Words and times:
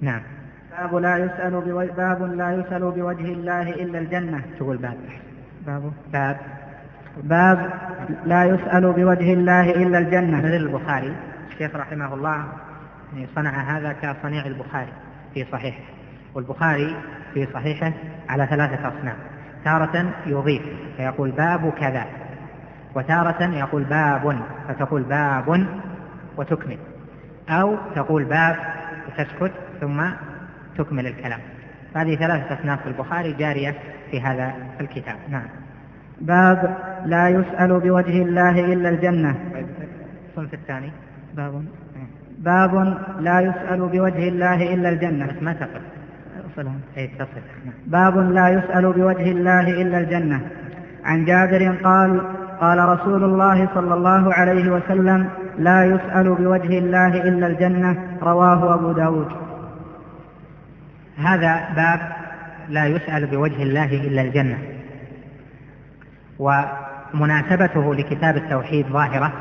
نعم. 0.00 0.22
باب 0.78 0.94
لا 0.94 1.16
يسأل 1.16 1.60
بوجه 1.60 1.92
باب 1.92 2.22
لا 2.22 2.52
يسأل 2.52 2.80
بوجه 2.80 3.32
الله 3.32 3.62
إلا 3.62 3.98
الجنة. 3.98 4.42
تقول 4.58 4.76
باب. 4.76 4.96
باب. 5.66 5.92
باب. 6.12 6.36
باب 7.22 7.72
لا 8.24 8.44
يسأل 8.44 8.92
بوجه 8.92 9.32
الله 9.32 9.70
إلا 9.70 9.98
الجنة. 9.98 10.38
مثل 10.38 10.54
البخاري 10.54 11.16
الشيخ 11.50 11.76
رحمه 11.76 12.14
الله 12.14 12.46
يعني 13.12 13.26
صنع 13.34 13.50
هذا 13.50 13.92
كصنيع 13.92 14.46
البخاري 14.46 14.92
في 15.34 15.46
صحيحه 15.52 15.82
والبخاري 16.34 16.96
في 17.34 17.46
صحيحه 17.54 17.92
على 18.28 18.46
ثلاثة 18.46 18.88
أصناف. 18.88 19.16
تارة 19.64 20.12
يضيف 20.26 20.62
فيقول 20.96 21.30
باب 21.30 21.70
كذا. 21.70 22.06
وتارة 22.94 23.42
يقول 23.42 23.84
باب 23.84 24.40
فتقول 24.68 25.02
باب 25.02 25.66
وتكمل. 26.36 26.78
أو 27.48 27.76
تقول 27.94 28.24
باب 28.24 28.56
وتسكت 29.08 29.52
ثم 29.80 30.02
تكمل 30.78 31.06
الكلام. 31.06 31.40
هذه 31.94 32.16
ثلاثة 32.16 32.60
أصناف 32.60 32.82
في 32.82 32.88
البخاري 32.88 33.32
جارية 33.32 33.74
في 34.10 34.20
هذا 34.20 34.52
الكتاب. 34.80 35.16
نعم. 35.28 35.46
باب 36.20 36.76
لا 37.04 37.28
يسأل 37.28 37.80
بوجه 37.80 38.22
الله 38.22 38.72
إلا 38.72 38.88
الجنة. 38.88 39.36
الصنف 40.28 40.54
الثاني. 40.54 40.92
باب. 41.36 41.64
باب 42.38 42.74
لا 43.20 43.40
يسأل 43.40 43.88
بوجه 43.88 44.28
الله 44.28 44.74
إلا 44.74 44.88
الجنة. 44.88 45.26
بس 45.26 45.42
ما 45.42 45.52
تقف 45.52 45.82
صلهم. 46.56 46.80
أي 46.96 47.06
تصل 47.06 47.40
نعم. 47.64 47.74
باب 47.86 48.18
لا 48.18 48.48
يسأل 48.48 48.92
بوجه 48.92 49.30
الله 49.30 49.82
إلا 49.82 49.98
الجنة. 49.98 50.40
عن 51.04 51.24
جابر 51.24 51.76
قال 51.84 52.20
قال 52.60 52.78
رسول 52.78 53.24
الله 53.24 53.68
صلى 53.74 53.94
الله 53.94 54.34
عليه 54.34 54.72
وسلم 54.72 55.28
لا 55.58 55.84
يسأل 55.84 56.34
بوجه 56.34 56.78
الله 56.78 57.06
إلا 57.06 57.46
الجنة 57.46 57.96
رواه 58.22 58.74
أبو 58.74 58.92
داود. 58.92 59.28
هذا 61.18 61.68
باب 61.76 62.12
لا 62.68 62.86
يسأل 62.86 63.26
بوجه 63.26 63.62
الله 63.62 63.84
إلا 63.84 64.22
الجنة. 64.22 64.58
ومناسبته 66.40 67.94
لكتاب 67.94 68.36
التوحيد 68.36 68.86
ظاهرة 68.86 69.32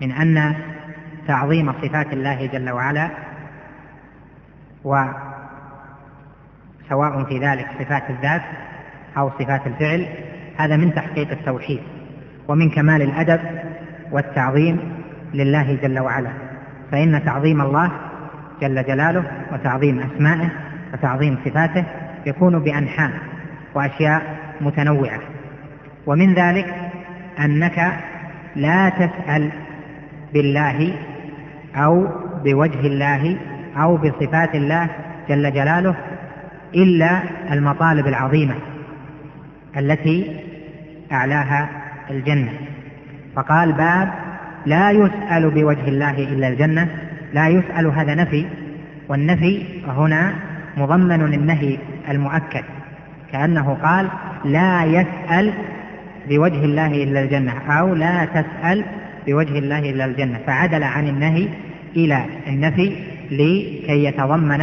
من 0.00 0.12
أن 0.12 0.54
تعظيم 1.26 1.72
صفات 1.72 2.12
الله 2.12 2.46
جل 2.46 2.70
وعلا 2.70 3.10
وسواء 4.84 5.14
في 7.24 7.38
ذلك 7.38 7.66
صفات 7.78 8.10
الذات 8.10 8.42
أو 9.16 9.30
صفات 9.30 9.66
الفعل 9.66 10.06
هذا 10.56 10.76
من 10.76 10.94
تحقيق 10.94 11.30
التوحيد 11.30 11.80
ومن 12.48 12.70
كمال 12.70 13.02
الأدب 13.02 13.40
والتعظيم 14.12 14.78
لله 15.34 15.78
جل 15.82 15.98
وعلا. 15.98 16.30
فإن 16.92 17.24
تعظيم 17.24 17.60
الله 17.60 17.92
جل 18.62 18.84
جلاله 18.84 19.24
وتعظيم 19.52 20.00
أسمائه 20.00 20.50
وتعظيم 20.92 21.38
صفاته 21.44 21.84
يكون 22.26 22.58
بأنحاء 22.58 23.10
وأشياء 23.74 24.22
متنوعة. 24.60 25.20
ومن 26.06 26.34
ذلك 26.34 26.74
أنك 27.44 27.92
لا 28.56 28.88
تسأل 28.88 29.50
بالله 30.32 30.92
أو 31.76 32.08
بوجه 32.44 32.80
الله 32.86 33.36
أو 33.76 33.96
بصفات 33.96 34.54
الله 34.54 34.88
جل 35.28 35.52
جلاله 35.52 35.94
إلا 36.74 37.22
المطالب 37.52 38.06
العظيمة 38.06 38.54
التي 39.76 40.40
أعلاها 41.12 41.68
الجنة. 42.10 42.52
فقال 43.36 43.72
باب 43.72 44.08
لا 44.66 44.90
يسأل 44.90 45.50
بوجه 45.50 45.88
الله 45.88 46.10
إلا 46.10 46.48
الجنة 46.48 46.88
لا 47.32 47.48
يسأل 47.48 47.86
هذا 47.86 48.14
نفي 48.14 48.46
والنفي 49.08 49.62
هنا 49.86 50.32
مضمن 50.76 51.34
النهي 51.34 51.78
المؤكد 52.10 52.64
كأنه 53.32 53.74
قال 53.82 54.08
لا 54.44 54.84
يسأل 54.84 55.52
بوجه 56.28 56.64
الله 56.64 57.04
إلا 57.04 57.22
الجنة 57.22 57.52
أو 57.68 57.94
لا 57.94 58.24
تسأل 58.24 58.84
بوجه 59.26 59.58
الله 59.58 59.78
إلا 59.78 60.04
الجنة 60.04 60.38
فعدل 60.46 60.82
عن 60.82 61.08
النهي 61.08 61.48
إلى 61.96 62.24
النفي 62.46 62.96
لكي 63.30 64.04
يتضمن 64.04 64.60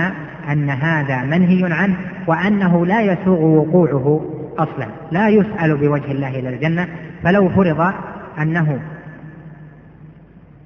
أن 0.52 0.70
هذا 0.70 1.24
منهي 1.24 1.74
عنه 1.74 1.96
وأنه 2.28 2.86
لا 2.86 3.02
يسوغ 3.02 3.42
وقوعه 3.42 4.22
أصلا 4.58 4.88
لا 5.12 5.30
يسأل 5.30 5.78
بوجه 5.78 6.12
الله 6.12 6.40
إلى 6.40 6.50
الجنة 6.50 6.88
فلو 7.24 7.50
فرض 7.50 7.94
أنه 8.42 8.80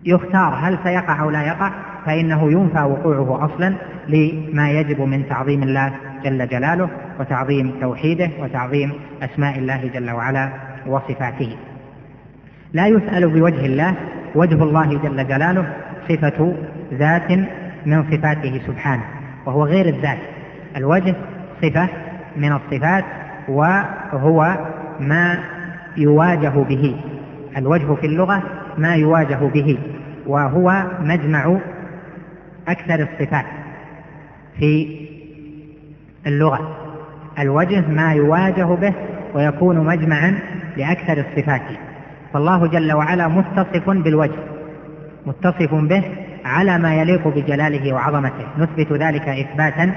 يختار 0.06 0.54
هل 0.54 0.78
سيقع 0.84 1.22
أو 1.22 1.30
لا 1.30 1.42
يقع 1.42 1.72
فإنه 2.06 2.52
ينفى 2.52 2.82
وقوعه 2.82 3.46
أصلا 3.46 3.76
لما 4.08 4.70
يجب 4.70 5.02
من 5.02 5.30
تعظيم 5.30 5.64
الله 5.64 5.94
جل 6.24 6.48
جلاله 6.48 6.90
وتعظيم 7.20 7.74
توحيده 7.82 8.30
وتعظيم 8.40 8.94
أسماء 9.22 9.58
الله 9.60 9.90
جل 9.94 10.12
وعلا 10.12 10.50
وصفاته. 10.88 11.58
لا 12.74 12.88
يسأل 12.88 13.30
بوجه 13.30 13.66
الله 13.66 13.96
وجه 14.36 14.64
الله 14.64 14.98
جل 14.98 15.28
جلاله 15.28 15.74
صفة 16.10 16.54
ذات 16.94 17.32
من 17.86 18.04
صفاته 18.12 18.62
سبحانه 18.68 19.04
وهو 19.46 19.66
غير 19.66 19.86
الذات. 19.86 20.20
الوجه 20.78 21.16
صفة 21.62 21.88
من 22.38 22.52
الصفات 22.52 23.06
وهو 23.48 24.58
ما 25.00 25.40
يواجه 25.98 26.50
به. 26.70 27.02
الوجه 27.58 27.94
في 27.94 28.06
اللغة 28.08 28.44
ما 28.78 28.96
يواجه 28.96 29.36
به 29.36 29.78
وهو 30.28 30.84
مجمع 31.00 31.58
أكثر 32.68 33.08
الصفات 33.14 33.46
في 34.60 35.02
اللغة. 36.28 36.78
الوجه 37.40 37.88
ما 37.88 38.14
يواجه 38.14 38.64
به 38.64 38.94
ويكون 39.34 39.86
مجمعا 39.86 40.40
لأكثر 40.78 41.26
الصفات. 41.28 41.62
فالله 42.34 42.68
جل 42.68 42.94
وعلا 42.94 43.28
متصف 43.28 43.90
بالوجه 43.90 44.40
متصف 45.26 45.74
به 45.74 46.04
على 46.46 46.78
ما 46.78 46.96
يليق 46.96 47.28
بجلاله 47.28 47.94
وعظمته. 47.94 48.46
نثبت 48.58 48.94
ذلك 48.94 49.28
إثباتا. 49.30 49.94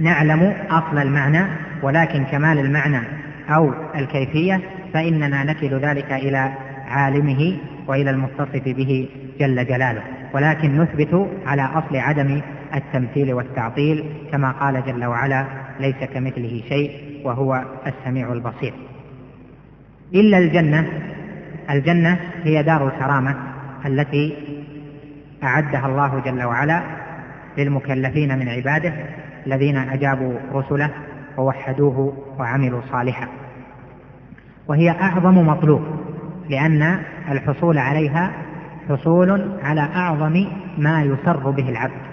نعلم 0.00 0.54
أصل 0.70 0.98
المعنى 0.98 1.46
ولكن 1.82 2.24
كمال 2.24 2.58
المعنى 2.58 3.00
أو 3.48 3.72
الكيفية 3.94 4.60
فإننا 4.94 5.44
نكل 5.44 5.78
ذلك 5.80 6.12
إلى 6.12 6.52
عالمه 6.88 7.58
وإلى 7.86 8.10
المتصف 8.10 8.62
به 8.66 9.08
جل 9.40 9.66
جلاله. 9.66 10.02
ولكن 10.34 10.80
نثبت 10.80 11.28
على 11.46 11.62
أصل 11.62 11.96
عدم 11.96 12.40
التمثيل 12.74 13.32
والتعطيل 13.32 14.04
كما 14.32 14.50
قال 14.50 14.82
جل 14.86 15.04
وعلا 15.04 15.46
ليس 15.80 15.96
كمثله 16.14 16.62
شيء 16.68 16.90
وهو 17.24 17.64
السميع 17.86 18.32
البصير. 18.32 18.72
إلا 20.14 20.38
الجنة 20.38 20.86
الجنة 21.70 22.20
هي 22.42 22.62
دار 22.62 22.88
الكرامة 22.88 23.36
التي 23.86 24.36
أعدها 25.42 25.86
الله 25.86 26.20
جل 26.20 26.42
وعلا 26.42 26.82
للمكلفين 27.58 28.38
من 28.38 28.48
عباده 28.48 28.92
الذين 29.46 29.76
أجابوا 29.76 30.34
رسله 30.52 30.90
ووحدوه 31.36 32.16
وعملوا 32.38 32.80
صالحا. 32.92 33.28
وهي 34.68 34.90
أعظم 34.90 35.46
مطلوب. 35.46 35.82
لأن 36.50 36.98
الحصول 37.30 37.78
عليها 37.78 38.32
حصول 38.88 39.58
على 39.62 39.80
أعظم 39.80 40.46
ما 40.78 41.02
يسر 41.02 41.50
به 41.50 41.68
العبد. 41.68 42.06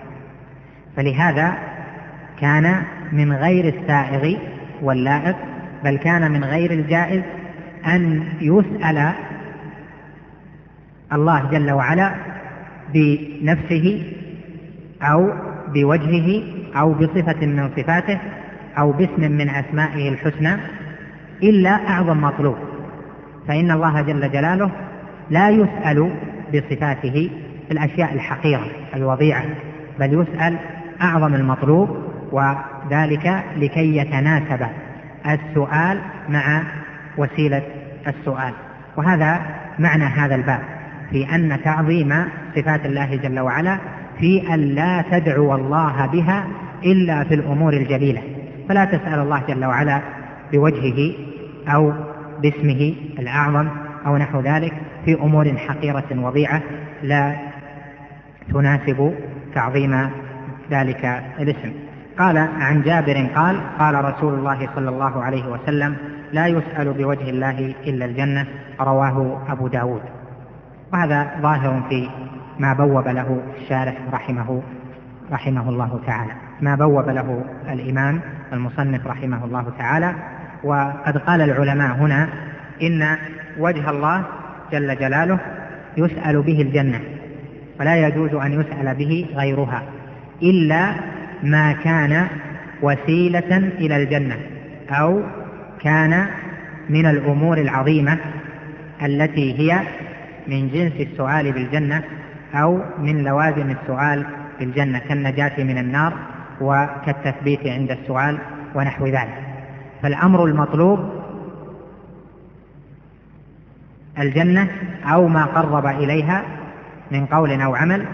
فلهذا 0.95 1.53
كان 2.41 2.83
من 3.11 3.33
غير 3.33 3.73
السائغ 3.73 4.39
واللائق 4.81 5.35
بل 5.83 5.97
كان 5.97 6.31
من 6.31 6.43
غير 6.43 6.71
الجائز 6.71 7.23
أن 7.85 8.23
يسأل 8.41 9.13
الله 11.13 11.49
جل 11.51 11.71
وعلا 11.71 12.11
بنفسه 12.93 14.13
أو 15.01 15.33
بوجهه 15.73 16.43
أو 16.75 16.93
بصفة 16.93 17.45
من 17.45 17.69
صفاته 17.77 18.19
أو 18.77 18.91
باسم 18.91 19.31
من 19.31 19.49
أسمائه 19.49 20.09
الحسنى 20.09 20.57
إلا 21.43 21.69
أعظم 21.69 22.21
مطلوب. 22.21 22.55
فإن 23.47 23.71
الله 23.71 24.01
جل 24.01 24.31
جلاله 24.31 24.71
لا 25.29 25.49
يسأل 25.49 26.11
بصفاته 26.53 27.29
في 27.67 27.71
الأشياء 27.71 28.13
الحقيرة 28.13 28.65
الوضيعة 28.95 29.43
بل 29.99 30.21
يسأل 30.21 30.57
أعظم 31.01 31.35
المطلوب 31.35 31.97
وذلك 32.31 33.43
لكي 33.57 33.97
يتناسب 33.97 34.67
السؤال 35.27 35.99
مع 36.29 36.63
وسيلة 37.17 37.61
السؤال. 38.07 38.53
وهذا 38.97 39.41
معنى 39.79 40.03
هذا 40.03 40.35
الباب 40.35 40.59
في 41.11 41.35
أن 41.35 41.59
تعظيم 41.63 42.25
صفات 42.55 42.85
الله 42.85 43.15
جل 43.15 43.39
وعلا 43.39 43.77
في 44.19 44.53
أن 44.53 44.59
لا 44.59 45.03
تدعو 45.11 45.55
الله 45.55 46.05
بها 46.05 46.47
إلا 46.85 47.23
في 47.23 47.33
الأمور 47.33 47.73
الجليلة. 47.73 48.21
فلا 48.69 48.85
تسأل 48.85 49.19
الله 49.19 49.41
جل 49.47 49.65
وعلا 49.65 50.01
بوجهه 50.53 51.13
أو 51.67 51.93
باسمه 52.43 52.95
الأعظم 53.19 53.67
أو 54.05 54.17
نحو 54.17 54.39
ذلك 54.41 54.73
في 55.05 55.13
أمور 55.13 55.57
حقيرة 55.57 56.05
وضيعة 56.11 56.61
لا 57.03 57.35
تناسب 58.53 59.13
تعظيم 59.55 60.09
ذلك 60.71 61.23
الاسم. 61.39 61.73
قال 62.19 62.37
عن 62.37 62.81
جابر 62.81 63.27
قال 63.35 63.61
قال 63.79 64.05
رسول 64.05 64.33
الله 64.33 64.69
صلى 64.75 64.89
الله 64.89 65.23
عليه 65.23 65.47
وسلم 65.47 65.95
لا 66.31 66.47
يسأل 66.47 66.93
بوجه 66.93 67.29
الله 67.29 67.75
إلا 67.87 68.05
الجنة. 68.05 68.45
رواه 68.79 69.41
أبو 69.51 69.67
داود. 69.67 70.01
وهذا 70.93 71.31
ظاهر 71.41 71.81
في 71.89 72.09
ما 72.59 72.73
بوب 72.73 73.07
له 73.07 73.41
الشارح 73.61 73.95
رحمه 74.13 74.61
رحمه 75.31 75.69
الله 75.69 75.99
تعالى. 76.07 76.31
ما 76.61 76.75
بوب 76.75 77.09
له 77.09 77.43
الإمام 77.69 78.21
المصنف 78.53 79.07
رحمه 79.07 79.45
الله 79.45 79.65
تعالى 79.77 80.15
وقد 80.63 81.17
قال 81.17 81.41
العلماء 81.41 81.95
هنا 81.95 82.29
إن 82.81 83.17
وجه 83.59 83.89
الله 83.89 84.25
جل 84.71 84.95
جلاله 84.99 85.39
يسأل 85.97 86.41
به 86.41 86.61
الجنة 86.61 86.99
ولا 87.79 88.07
يجوز 88.07 88.33
أن 88.33 88.61
يسأل 88.61 88.95
به 88.95 89.27
غيرها 89.35 89.83
إلا 90.41 90.93
ما 91.43 91.71
كان 91.71 92.27
وسيلة 92.81 93.57
إلى 93.57 94.03
الجنة 94.03 94.35
أو 94.89 95.23
كان 95.81 96.27
من 96.89 97.05
الأمور 97.05 97.57
العظيمة 97.57 98.17
التي 99.05 99.59
هي 99.59 99.81
من 100.47 100.69
جنس 100.69 100.93
السؤال 100.99 101.51
بالجنة 101.51 102.03
أو 102.55 102.81
من 102.99 103.23
لوازم 103.23 103.71
السؤال 103.71 104.25
بالجنة 104.59 104.99
كالنجاة 104.99 105.63
من 105.63 105.77
النار 105.77 106.13
وكالتثبيت 106.61 107.67
عند 107.67 107.91
السؤال 107.91 108.37
ونحو 108.75 109.05
ذلك. 109.07 109.42
فالأمر 110.03 110.45
المطلوب 110.45 110.99
الجنة 114.19 114.67
أو 115.05 115.27
ما 115.27 115.45
قرب 115.45 115.85
إليها 115.85 116.43
من 117.11 117.25
قول 117.25 117.61
أو 117.61 117.75
عمل 117.75 118.05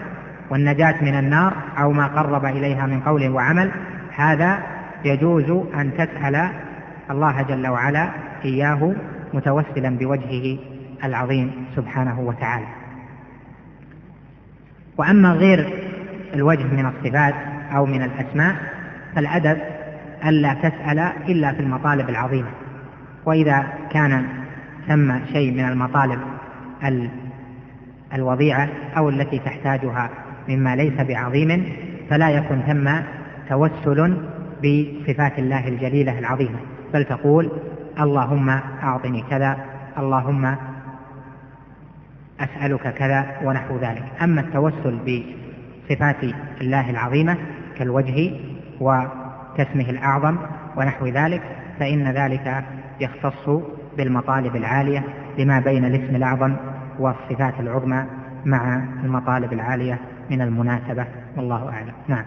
والنجاة 0.50 0.94
من 1.02 1.18
النار 1.18 1.54
أو 1.78 1.92
ما 1.92 2.06
قرب 2.06 2.44
إليها 2.44 2.86
من 2.86 3.00
قول 3.00 3.28
وعمل. 3.28 3.70
هذا 4.16 4.58
يجوز 5.04 5.50
أن 5.74 5.92
تسأل 5.94 6.50
الله 7.10 7.42
جل 7.42 7.66
وعلا 7.66 8.08
إياه 8.44 8.94
متوسلا 9.34 9.98
بوجهه 9.98 10.58
العظيم 11.04 11.66
سبحانه 11.76 12.20
وتعالى. 12.20 12.66
وأما 14.98 15.32
غير 15.32 15.90
الوجه 16.34 16.64
من 16.64 16.86
الصفات 16.86 17.34
أو 17.74 17.86
من 17.86 18.02
الأسماء 18.02 18.56
فالأدب 19.14 19.58
ألا 20.24 20.54
تسأل 20.54 20.98
إلا 21.28 21.52
في 21.52 21.60
المطالب 21.60 22.08
العظيمة. 22.08 22.48
وإذا 23.26 23.66
كان 23.90 24.26
ثم 24.88 25.26
شيء 25.32 25.52
من 25.52 25.64
المطالب 25.64 26.20
الوضيعة 28.14 28.68
أو 28.96 29.08
التي 29.08 29.38
تحتاجها 29.38 30.10
مما 30.48 30.76
ليس 30.76 31.00
بعظيم 31.00 31.72
فلا 32.10 32.30
يكن 32.30 32.60
ثم 32.60 32.90
توسل 33.48 34.16
بصفات 34.58 35.38
الله 35.38 35.68
الجليلة 35.68 36.18
العظيمة. 36.18 36.58
بل 36.94 37.04
تقول 37.04 37.50
اللهم 38.00 38.48
أعطني 38.82 39.24
كذا 39.30 39.56
اللهم 39.98 40.56
أسألك 42.40 42.94
كذا 42.94 43.26
ونحو 43.44 43.76
ذلك. 43.76 44.02
أما 44.22 44.40
التوسل 44.40 44.98
بصفات 45.06 46.16
الله 46.60 46.90
العظيمة 46.90 47.36
كالوجه 47.78 48.30
وكاسمه 49.52 49.90
الأعظم 49.90 50.36
ونحو 50.76 51.06
ذلك 51.06 51.42
فإن 51.80 52.08
ذلك 52.08 52.64
يختص 53.00 53.48
بالمطالب 53.96 54.56
العالية 54.56 55.04
لما 55.38 55.60
بين 55.60 55.84
الاسم 55.84 56.16
الأعظم 56.16 56.56
والصفات 56.98 57.60
العظمى 57.60 58.04
مع 58.44 58.82
المطالب 59.04 59.52
العالية 59.52 59.98
من 60.30 60.42
المناسبة. 60.42 61.06
والله 61.36 61.68
أعلم. 61.68 61.92
نعم. 62.08 62.24